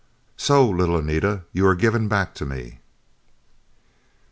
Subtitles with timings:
[0.35, 2.79] "So, little Anita, you are given back to me!"